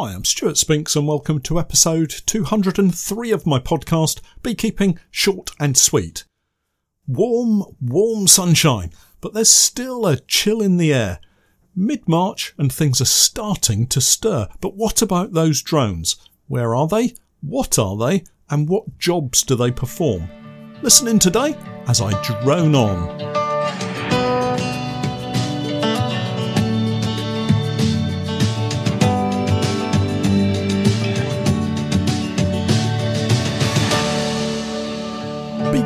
[0.00, 5.76] Hi, I'm Stuart Spinks and welcome to episode 203 of my podcast, Beekeeping Short and
[5.76, 6.22] Sweet.
[7.08, 11.18] Warm, warm sunshine, but there's still a chill in the air.
[11.74, 14.46] Mid March and things are starting to stir.
[14.60, 16.14] But what about those drones?
[16.46, 17.14] Where are they?
[17.40, 18.22] What are they?
[18.50, 20.28] And what jobs do they perform?
[20.80, 21.56] Listen in today
[21.88, 23.47] as I drone on.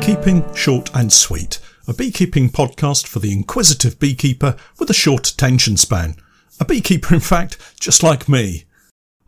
[0.05, 5.77] Beekeeping Short and Sweet, a beekeeping podcast for the inquisitive beekeeper with a short attention
[5.77, 6.17] span.
[6.59, 8.65] A beekeeper, in fact, just like me.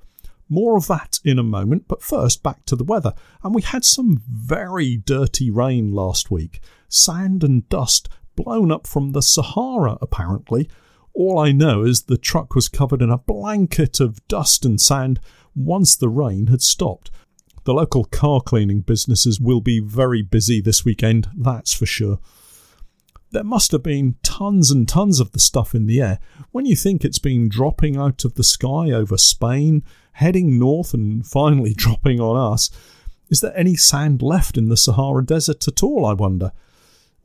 [0.53, 3.13] More of that in a moment, but first back to the weather.
[3.41, 6.59] And we had some very dirty rain last week.
[6.89, 10.69] Sand and dust blown up from the Sahara, apparently.
[11.13, 15.21] All I know is the truck was covered in a blanket of dust and sand
[15.55, 17.11] once the rain had stopped.
[17.63, 22.19] The local car cleaning businesses will be very busy this weekend, that's for sure.
[23.31, 26.19] There must have been tons and tons of the stuff in the air
[26.51, 29.83] when you think it's been dropping out of the sky over Spain,
[30.13, 32.69] heading north and finally dropping on us.
[33.29, 36.51] Is there any sand left in the Sahara Desert at all, I wonder?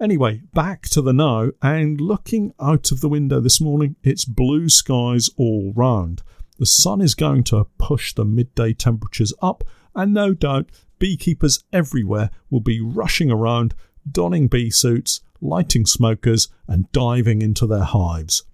[0.00, 4.68] Anyway, back to the now, and looking out of the window this morning, it's blue
[4.68, 6.22] skies all round.
[6.58, 9.64] The sun is going to push the midday temperatures up,
[9.94, 13.74] and no doubt beekeepers everywhere will be rushing around,
[14.10, 18.44] donning bee suits, lighting smokers, and diving into their hives.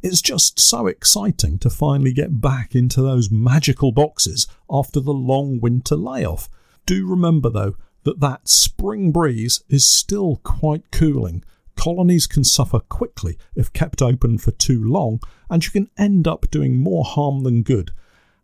[0.00, 5.60] It's just so exciting to finally get back into those magical boxes after the long
[5.60, 6.48] winter layoff.
[6.86, 11.44] Do remember, though, that that spring breeze is still quite cooling.
[11.76, 15.20] Colonies can suffer quickly if kept open for too long,
[15.50, 17.90] and you can end up doing more harm than good.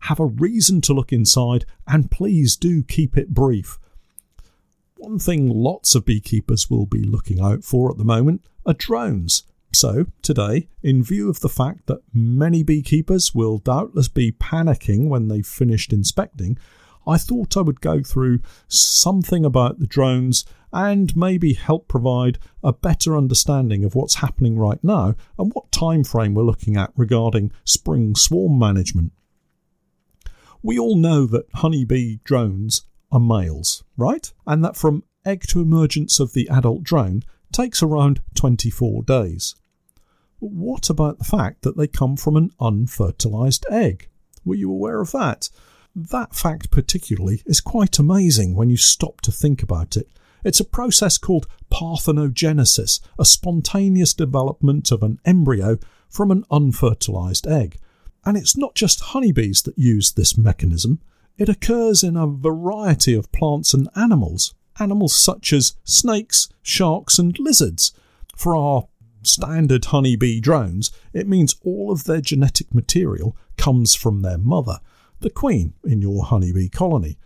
[0.00, 3.78] Have a reason to look inside, and please do keep it brief.
[4.96, 9.44] One thing lots of beekeepers will be looking out for at the moment are drones.
[9.74, 15.28] So, today, in view of the fact that many beekeepers will doubtless be panicking when
[15.28, 16.58] they've finished inspecting,
[17.06, 22.72] I thought I would go through something about the drones and maybe help provide a
[22.72, 27.52] better understanding of what's happening right now and what time frame we're looking at regarding
[27.64, 29.12] spring swarm management.
[30.62, 32.82] We all know that honeybee drones
[33.12, 34.32] are males, right?
[34.46, 39.54] And that from egg to emergence of the adult drone takes around 24 days.
[40.50, 44.08] What about the fact that they come from an unfertilized egg?
[44.44, 45.48] Were you aware of that?
[45.96, 50.06] That fact, particularly, is quite amazing when you stop to think about it.
[50.44, 55.78] It's a process called parthenogenesis, a spontaneous development of an embryo
[56.10, 57.78] from an unfertilized egg.
[58.26, 61.00] And it's not just honeybees that use this mechanism,
[61.38, 64.52] it occurs in a variety of plants and animals.
[64.78, 67.92] Animals such as snakes, sharks, and lizards.
[68.36, 68.88] For our
[69.26, 74.80] standard honeybee drones, it means all of their genetic material comes from their mother,
[75.20, 77.18] the queen in your honeybee colony.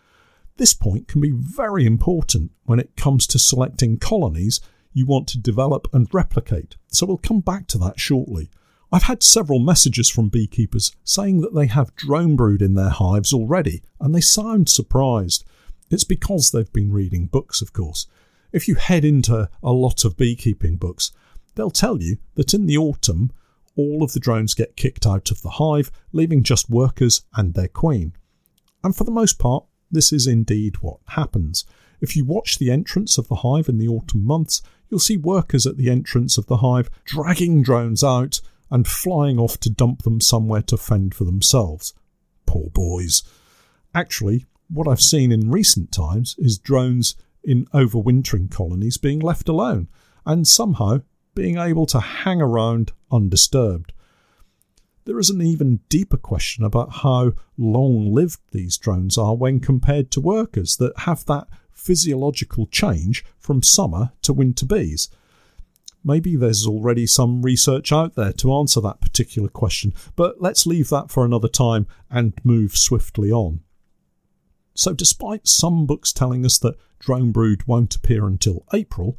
[0.57, 4.61] This point can be very important when it comes to selecting colonies
[4.93, 8.51] you want to develop and replicate, so we'll come back to that shortly.
[8.91, 13.33] I've had several messages from beekeepers saying that they have drone brood in their hives
[13.33, 15.45] already, and they sound surprised.
[15.91, 18.07] It's because they've been reading books, of course.
[18.51, 21.13] If you head into a lot of beekeeping books,
[21.59, 23.33] they'll tell you that in the autumn,
[23.77, 27.69] all of the drones get kicked out of the hive, leaving just workers and their
[27.69, 28.13] queen.
[28.85, 31.67] And for the most part, this is indeed what happens.
[32.01, 35.67] If you watch the entrance of the hive in the autumn months, you'll see workers
[35.67, 38.41] at the entrance of the hive dragging drones out
[38.71, 41.93] and flying off to dump them somewhere to fend for themselves.
[42.47, 43.25] Poor boys.
[43.95, 49.89] Actually, what I've seen in recent times is drones in overwintering colonies being left alone
[50.25, 51.01] and somehow
[51.39, 53.93] being able to hang around undisturbed.
[55.05, 60.11] There is an even deeper question about how long lived these drones are when compared
[60.11, 65.11] to workers that have that physiological change from summer to winter bees.
[66.03, 70.89] Maybe there's already some research out there to answer that particular question, but let's leave
[70.89, 73.61] that for another time and move swiftly on.
[74.75, 79.17] So, despite some books telling us that drone brood won't appear until April,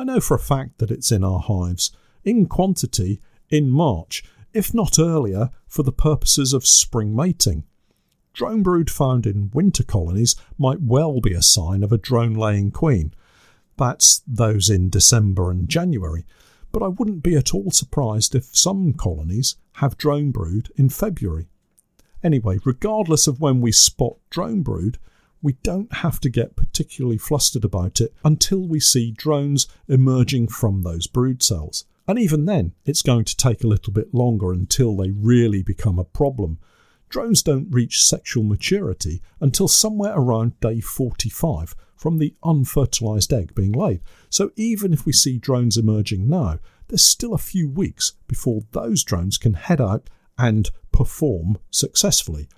[0.00, 1.90] I know for a fact that it's in our hives,
[2.24, 3.20] in quantity,
[3.50, 4.24] in March,
[4.54, 7.64] if not earlier, for the purposes of spring mating.
[8.32, 12.70] Drone brood found in winter colonies might well be a sign of a drone laying
[12.70, 13.12] queen.
[13.76, 16.24] That's those in December and January,
[16.72, 21.50] but I wouldn't be at all surprised if some colonies have drone brood in February.
[22.24, 24.96] Anyway, regardless of when we spot drone brood,
[25.42, 30.82] we don't have to get particularly flustered about it until we see drones emerging from
[30.82, 31.84] those brood cells.
[32.06, 35.98] And even then, it's going to take a little bit longer until they really become
[35.98, 36.58] a problem.
[37.08, 43.72] Drones don't reach sexual maturity until somewhere around day 45 from the unfertilized egg being
[43.72, 44.00] laid.
[44.28, 46.58] So even if we see drones emerging now,
[46.88, 50.08] there's still a few weeks before those drones can head out
[50.38, 52.48] and perform successfully.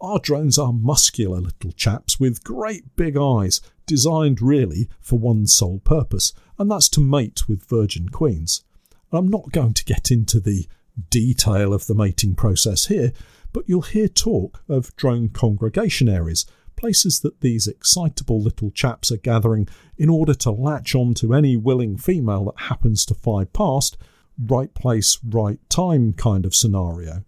[0.00, 5.80] Our drones are muscular little chaps with great big eyes, designed really for one sole
[5.80, 8.62] purpose, and that's to mate with virgin queens.
[9.10, 10.68] I'm not going to get into the
[11.10, 13.12] detail of the mating process here,
[13.52, 16.46] but you'll hear talk of drone congregation areas,
[16.76, 21.56] places that these excitable little chaps are gathering in order to latch on to any
[21.56, 23.96] willing female that happens to fly past,
[24.38, 27.24] right place, right time kind of scenario.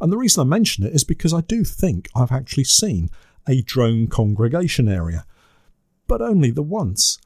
[0.00, 3.10] And the reason I mention it is because I do think I've actually seen
[3.48, 5.24] a drone congregation area,
[6.06, 7.18] but only the once.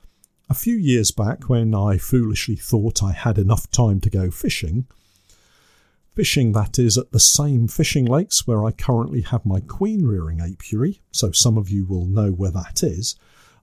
[0.48, 4.86] A few years back, when I foolishly thought I had enough time to go fishing,
[6.14, 10.40] fishing that is at the same fishing lakes where I currently have my queen rearing
[10.40, 13.16] apiary, so some of you will know where that is,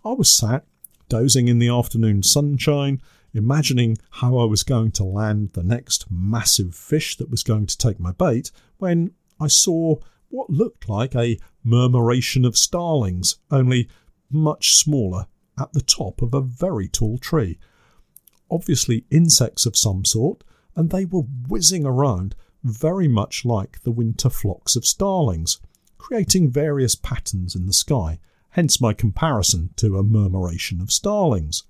[0.04, 0.66] I was sat
[1.10, 3.02] dozing in the afternoon sunshine,
[3.34, 7.78] imagining how I was going to land the next massive fish that was going to
[7.78, 9.98] take my bait, when I saw
[10.30, 13.90] what looked like a murmuration of starlings, only
[14.30, 15.28] much smaller,
[15.60, 17.58] at the top of a very tall tree.
[18.50, 20.44] Obviously, insects of some sort,
[20.76, 25.60] and they were whizzing around very much like the winter flocks of starlings,
[25.98, 28.20] creating various patterns in the sky,
[28.52, 31.64] hence my comparison to a murmuration of starlings.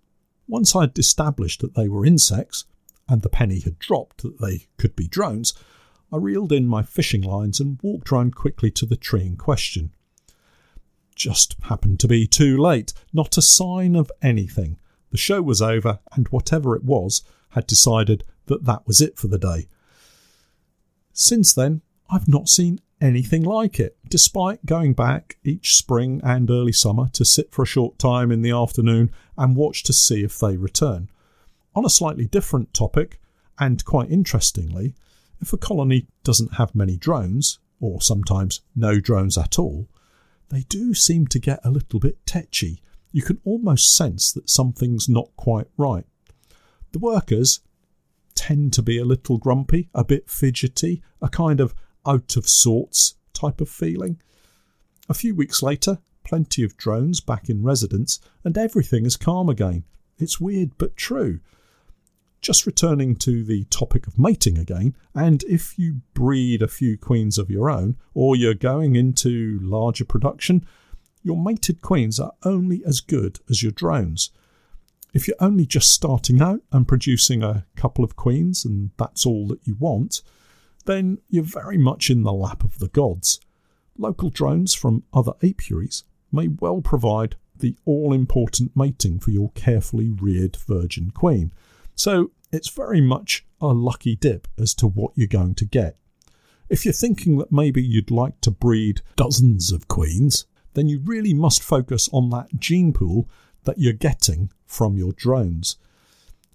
[0.49, 2.65] Once I'd established that they were insects,
[3.07, 5.53] and the penny had dropped that they could be drones,
[6.11, 9.91] I reeled in my fishing lines and walked round quickly to the tree in question.
[11.15, 14.79] Just happened to be too late, not a sign of anything.
[15.11, 19.27] The show was over, and whatever it was had decided that that was it for
[19.27, 19.67] the day.
[21.13, 26.71] Since then, I've not seen anything like it, despite going back each spring and early
[26.71, 30.37] summer to sit for a short time in the afternoon and watch to see if
[30.39, 31.09] they return.
[31.75, 33.19] On a slightly different topic,
[33.59, 34.95] and quite interestingly,
[35.41, 39.87] if a colony doesn't have many drones, or sometimes no drones at all,
[40.49, 42.81] they do seem to get a little bit tetchy.
[43.11, 46.05] You can almost sense that something's not quite right.
[46.91, 47.61] The workers
[48.35, 51.73] tend to be a little grumpy, a bit fidgety, a kind of
[52.05, 54.21] out of sorts type of feeling.
[55.07, 59.83] A few weeks later, plenty of drones back in residence, and everything is calm again.
[60.17, 61.39] It's weird but true.
[62.41, 67.37] Just returning to the topic of mating again, and if you breed a few queens
[67.37, 70.65] of your own, or you're going into larger production,
[71.23, 74.29] your mated queens are only as good as your drones.
[75.13, 79.47] If you're only just starting out and producing a couple of queens and that's all
[79.47, 80.21] that you want,
[80.89, 83.39] then you're very much in the lap of the gods.
[83.95, 90.09] Local drones from other apiaries may well provide the all important mating for your carefully
[90.09, 91.53] reared virgin queen.
[91.93, 95.95] So it's very much a lucky dip as to what you're going to get.
[96.69, 101.35] If you're thinking that maybe you'd like to breed dozens of queens, then you really
[101.35, 103.29] must focus on that gene pool
[103.65, 105.77] that you're getting from your drones.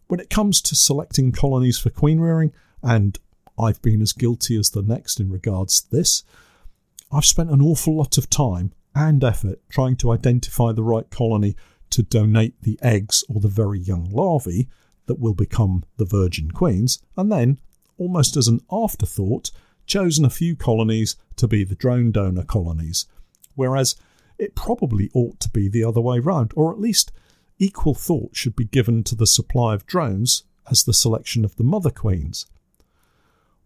[0.08, 3.18] When it comes to selecting colonies for queen rearing, and
[3.58, 6.24] I've been as guilty as the next in regards to this.
[7.12, 11.56] I've spent an awful lot of time and effort trying to identify the right colony
[11.90, 14.68] to donate the eggs or the very young larvae
[15.06, 17.58] that will become the virgin queens, and then,
[17.98, 19.50] almost as an afterthought,
[19.86, 23.06] chosen a few colonies to be the drone donor colonies.
[23.54, 23.96] Whereas
[24.38, 27.12] it probably ought to be the other way round, or at least
[27.58, 31.64] equal thought should be given to the supply of drones as the selection of the
[31.64, 32.46] mother queens.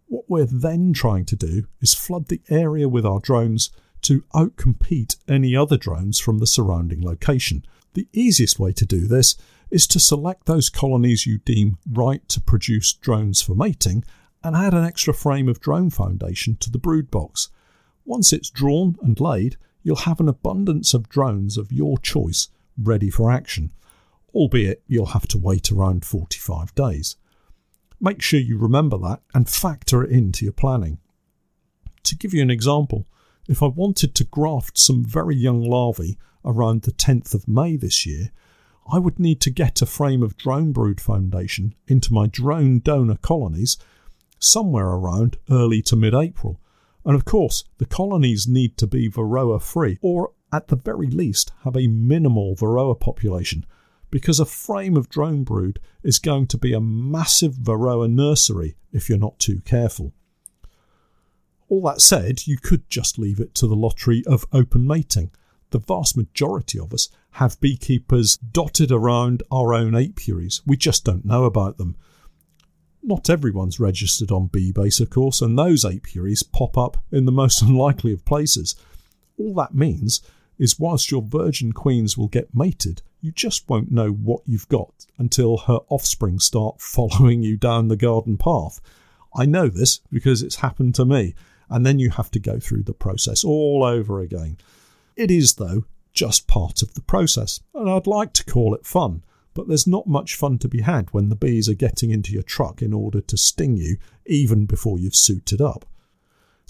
[0.08, 3.70] What we're then trying to do is flood the area with our drones
[4.02, 7.64] to outcompete any other drones from the surrounding location.
[7.92, 9.36] The easiest way to do this
[9.70, 14.02] is to select those colonies you deem right to produce drones for mating
[14.42, 17.50] and add an extra frame of drone foundation to the brood box.
[18.06, 22.48] Once it's drawn and laid, you'll have an abundance of drones of your choice
[22.80, 23.72] ready for action,
[24.32, 27.16] albeit you'll have to wait around 45 days.
[28.00, 30.98] Make sure you remember that and factor it into your planning.
[32.04, 33.06] To give you an example,
[33.48, 38.06] if I wanted to graft some very young larvae around the 10th of May this
[38.06, 38.30] year,
[38.90, 43.16] I would need to get a frame of drone brood foundation into my drone donor
[43.16, 43.76] colonies
[44.38, 46.60] somewhere around early to mid April.
[47.04, 51.52] And of course, the colonies need to be Varroa free, or at the very least
[51.64, 53.66] have a minimal Varroa population
[54.10, 59.08] because a frame of drone brood is going to be a massive Varroa nursery if
[59.08, 60.12] you're not too careful.
[61.68, 65.30] All that said, you could just leave it to the lottery of open mating.
[65.70, 70.62] The vast majority of us have beekeepers dotted around our own apiaries.
[70.66, 71.96] We just don't know about them.
[73.02, 77.60] Not everyone's registered on BeeBase, of course, and those apiaries pop up in the most
[77.62, 78.74] unlikely of places.
[79.38, 80.22] All that means
[80.58, 85.06] is whilst your virgin queens will get mated, you just won't know what you've got
[85.16, 88.80] until her offspring start following you down the garden path.
[89.34, 91.34] I know this because it's happened to me,
[91.68, 94.56] and then you have to go through the process all over again.
[95.16, 99.22] It is, though, just part of the process, and I'd like to call it fun,
[99.54, 102.42] but there's not much fun to be had when the bees are getting into your
[102.42, 105.84] truck in order to sting you even before you've suited up.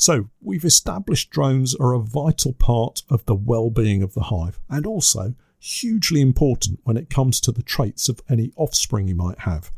[0.00, 4.61] So, we've established drones are a vital part of the well being of the hive
[4.71, 9.40] and also hugely important when it comes to the traits of any offspring you might
[9.40, 9.73] have.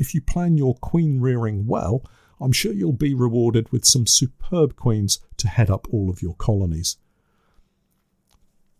[0.00, 2.04] If you plan your queen rearing well,
[2.40, 6.34] I'm sure you'll be rewarded with some superb queens to head up all of your
[6.34, 6.96] colonies.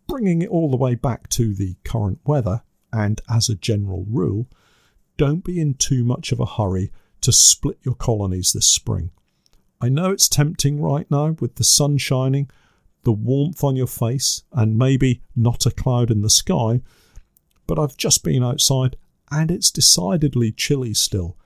[0.08, 4.48] Bringing it all the way back to the current weather, and as a general rule,
[5.16, 9.12] don't be in too much of a hurry to split your colonies this spring.
[9.82, 12.48] I know it's tempting right now with the sun shining
[13.02, 16.80] the warmth on your face, and maybe not a cloud in the sky.
[17.66, 18.96] But I've just been outside
[19.32, 21.36] and it's decidedly chilly still.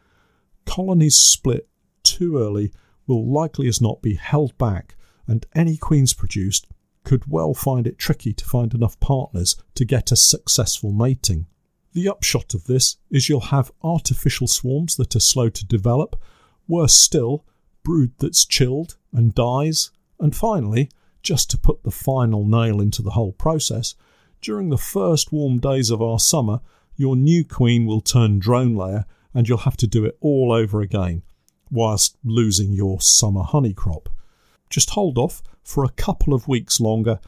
[0.67, 1.69] Colonies split
[2.03, 2.73] too early
[3.07, 6.67] will likely as not be held back, and any queens produced
[7.05, 11.47] could well find it tricky to find enough partners to get a successful mating.
[11.95, 16.21] The upshot of this is you'll have artificial swarms that are slow to develop,
[16.69, 17.47] worse still,
[17.87, 20.91] brood that's chilled and dies, and finally,
[21.23, 23.95] just to put the final nail into the whole process,
[24.41, 26.61] during the first warm days of our summer,
[26.97, 30.81] your new queen will turn drone layer and you'll have to do it all over
[30.81, 31.23] again,
[31.71, 34.09] whilst losing your summer honey crop.
[34.69, 37.21] Just hold off for a couple of weeks longer,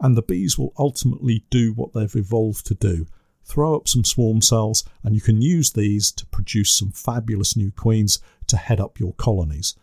[0.00, 3.06] and the bees will ultimately do what they've evolved to do
[3.44, 7.70] throw up some swarm cells, and you can use these to produce some fabulous new
[7.70, 8.18] queens
[8.48, 9.76] to head up your colonies.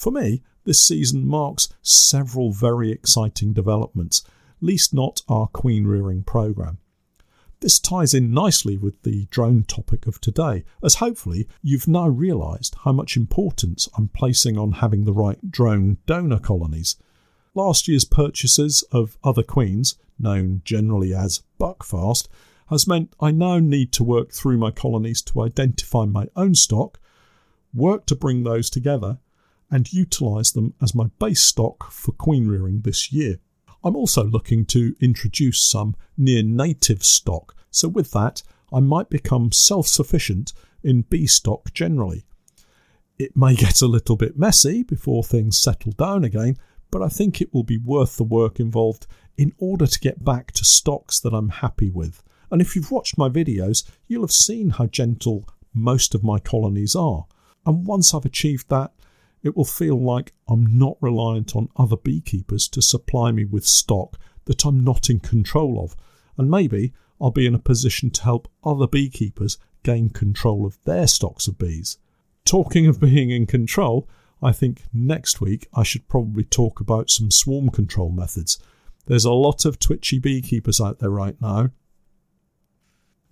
[0.00, 4.22] For me, this season marks several very exciting developments,
[4.58, 6.78] least not our queen rearing programme.
[7.60, 12.76] This ties in nicely with the drone topic of today, as hopefully you've now realised
[12.84, 16.96] how much importance I'm placing on having the right drone donor colonies.
[17.54, 22.26] Last year's purchases of other queens, known generally as buckfast,
[22.70, 26.98] has meant I now need to work through my colonies to identify my own stock,
[27.74, 29.18] work to bring those together,
[29.70, 33.38] and utilise them as my base stock for queen rearing this year.
[33.82, 39.52] I'm also looking to introduce some near native stock, so with that, I might become
[39.52, 42.24] self sufficient in bee stock generally.
[43.18, 46.56] It may get a little bit messy before things settle down again,
[46.90, 50.52] but I think it will be worth the work involved in order to get back
[50.52, 52.22] to stocks that I'm happy with.
[52.50, 56.96] And if you've watched my videos, you'll have seen how gentle most of my colonies
[56.96, 57.26] are.
[57.64, 58.92] And once I've achieved that,
[59.42, 64.18] it will feel like I'm not reliant on other beekeepers to supply me with stock
[64.44, 65.96] that I'm not in control of,
[66.36, 71.06] and maybe I'll be in a position to help other beekeepers gain control of their
[71.06, 71.98] stocks of bees.
[72.44, 74.08] talking of being in control,
[74.42, 78.58] I think next week I should probably talk about some swarm control methods.
[79.06, 81.70] There's a lot of twitchy beekeepers out there right now.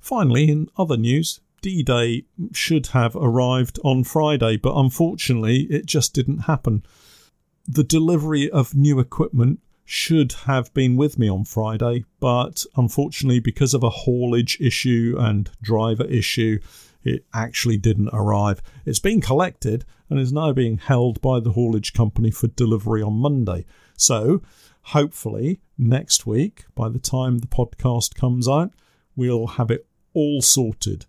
[0.00, 6.14] Finally, in other news, D Day should have arrived on Friday, but unfortunately it just
[6.14, 6.84] didn't happen.
[7.66, 13.72] The delivery of new equipment should have been with me on Friday, but unfortunately, because
[13.72, 16.58] of a haulage issue and driver issue,
[17.02, 18.60] it actually didn't arrive.
[18.84, 23.14] It's been collected and is now being held by the haulage company for delivery on
[23.14, 23.64] Monday.
[23.96, 24.42] So,
[24.82, 28.72] hopefully, next week, by the time the podcast comes out,
[29.16, 31.06] we'll have it all sorted.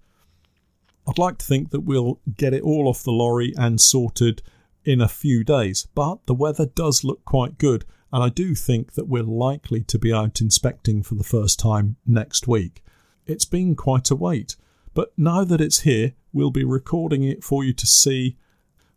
[1.09, 4.43] I'd like to think that we'll get it all off the lorry and sorted
[4.85, 8.93] in a few days, but the weather does look quite good, and I do think
[8.93, 12.83] that we're likely to be out inspecting for the first time next week.
[13.25, 14.55] It's been quite a wait,
[14.93, 18.37] but now that it's here, we'll be recording it for you to see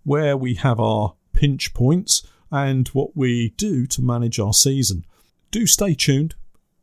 [0.03, 5.07] where we have our pinch points and what we do to manage our season.
[5.51, 6.35] Do stay tuned,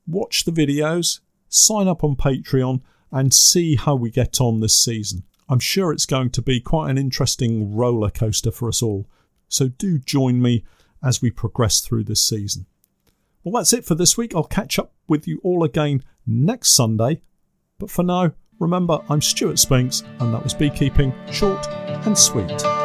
[0.08, 1.20] watch the videos,
[1.50, 5.24] sign up on Patreon, and see how we get on this season.
[5.48, 9.08] I'm sure it's going to be quite an interesting roller coaster for us all.
[9.48, 10.64] So do join me
[11.04, 12.68] as we progress through this season.
[13.44, 14.36] Well, that's it for this week.
[14.36, 17.22] I'll catch up with you all again next Sunday.
[17.80, 22.79] But for now, remember, I'm Stuart Spinks, and that was Beekeeping Short and Sweet.